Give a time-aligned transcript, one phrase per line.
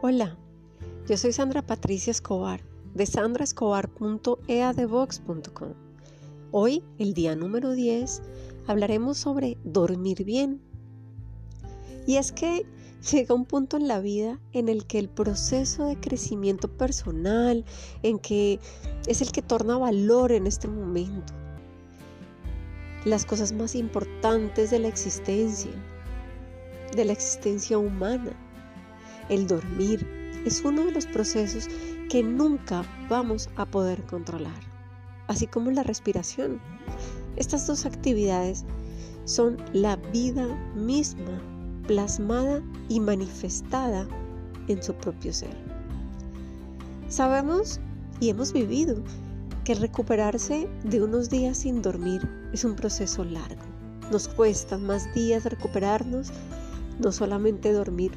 [0.00, 0.38] Hola,
[1.08, 2.60] yo soy Sandra Patricia Escobar
[2.94, 5.72] de sandraescobar.eadevox.com.
[6.52, 8.22] Hoy, el día número 10,
[8.68, 10.62] hablaremos sobre dormir bien.
[12.06, 12.64] Y es que
[13.10, 17.64] llega un punto en la vida en el que el proceso de crecimiento personal,
[18.04, 18.60] en que
[19.08, 21.32] es el que torna valor en este momento,
[23.04, 25.72] las cosas más importantes de la existencia,
[26.94, 28.36] de la existencia humana,
[29.28, 30.06] el dormir
[30.44, 31.68] es uno de los procesos
[32.08, 34.60] que nunca vamos a poder controlar,
[35.26, 36.60] así como la respiración.
[37.36, 38.64] Estas dos actividades
[39.24, 41.40] son la vida misma,
[41.86, 44.06] plasmada y manifestada
[44.68, 45.56] en su propio ser.
[47.08, 47.80] Sabemos
[48.20, 49.02] y hemos vivido
[49.64, 53.62] que recuperarse de unos días sin dormir es un proceso largo.
[54.10, 56.30] Nos cuesta más días recuperarnos,
[56.98, 58.12] no solamente dormir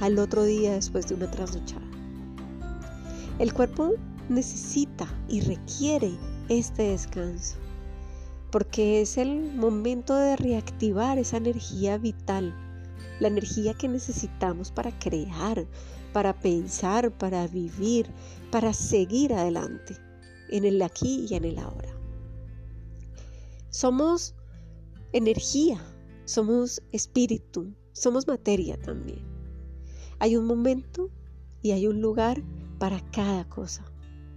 [0.00, 1.86] al otro día después de una trasnochada.
[3.38, 3.94] El cuerpo
[4.28, 6.12] necesita y requiere
[6.48, 7.56] este descanso
[8.52, 12.54] porque es el momento de reactivar esa energía vital,
[13.18, 15.66] la energía que necesitamos para crear,
[16.12, 18.06] para pensar, para vivir,
[18.50, 19.96] para seguir adelante,
[20.50, 21.88] en el aquí y en el ahora.
[23.70, 24.34] Somos
[25.14, 25.82] energía,
[26.26, 29.31] somos espíritu, somos materia también.
[30.22, 31.10] Hay un momento
[31.62, 32.44] y hay un lugar
[32.78, 33.84] para cada cosa,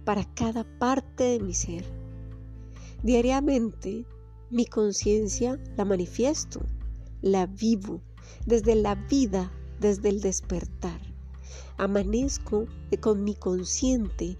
[0.04, 1.84] para cada parte de mi ser.
[3.04, 4.04] Diariamente
[4.50, 6.60] mi conciencia la manifiesto,
[7.22, 8.02] la vivo
[8.46, 11.00] desde la vida, desde el despertar.
[11.78, 12.66] Amanezco
[12.98, 14.36] con mi consciente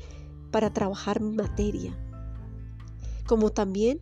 [0.50, 1.96] para trabajar mi materia.
[3.24, 4.00] Como también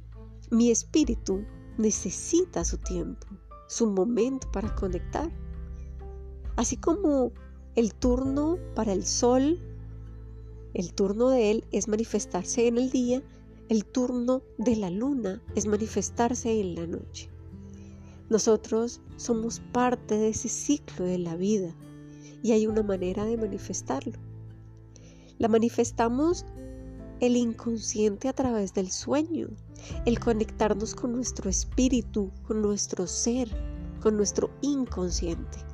[0.50, 1.44] mi espíritu
[1.76, 3.26] necesita su tiempo,
[3.68, 5.43] su momento para conectar.
[6.56, 7.32] Así como
[7.74, 9.60] el turno para el sol,
[10.72, 13.22] el turno de él es manifestarse en el día,
[13.68, 17.28] el turno de la luna es manifestarse en la noche.
[18.30, 21.74] Nosotros somos parte de ese ciclo de la vida
[22.42, 24.18] y hay una manera de manifestarlo.
[25.38, 26.46] La manifestamos
[27.20, 29.48] el inconsciente a través del sueño,
[30.06, 33.48] el conectarnos con nuestro espíritu, con nuestro ser,
[34.00, 35.73] con nuestro inconsciente.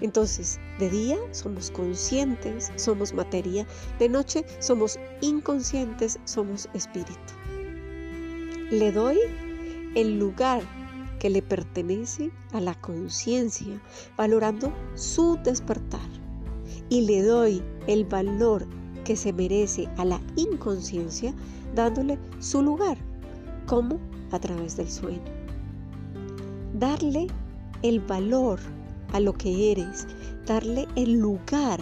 [0.00, 3.66] Entonces, de día somos conscientes, somos materia,
[3.98, 7.32] de noche somos inconscientes, somos espíritu.
[8.70, 9.18] Le doy
[9.94, 10.62] el lugar
[11.18, 13.80] que le pertenece a la conciencia,
[14.16, 16.00] valorando su despertar.
[16.88, 18.66] Y le doy el valor
[19.04, 21.34] que se merece a la inconsciencia,
[21.74, 22.98] dándole su lugar,
[23.66, 23.98] como
[24.32, 25.22] a través del sueño.
[26.74, 27.28] Darle
[27.82, 28.58] el valor
[29.14, 30.08] a lo que eres,
[30.44, 31.80] darle el lugar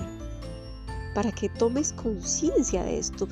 [1.15, 3.27] para que tomes conciencia de esto,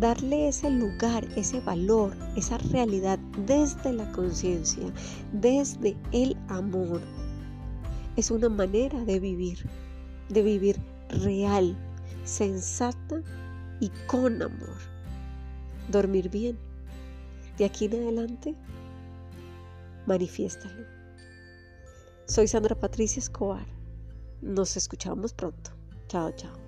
[0.00, 4.92] darle ese lugar, ese valor, esa realidad desde la conciencia,
[5.32, 7.00] desde el amor.
[8.16, 9.64] Es una manera de vivir,
[10.28, 11.76] de vivir real,
[12.24, 13.22] sensata
[13.78, 14.76] y con amor.
[15.88, 16.58] Dormir bien.
[17.58, 18.54] De aquí en adelante,
[20.04, 20.95] manifiéstalo.
[22.28, 23.64] Soy Sandra Patricia Escobar.
[24.42, 25.70] Nos escuchamos pronto.
[26.08, 26.65] Chao, chao.